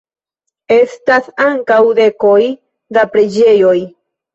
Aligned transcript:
Estas 0.75 1.29
ankaŭ 1.45 1.79
dekoj 2.03 2.35
da 2.99 3.09
preĝejoj. 3.15 3.81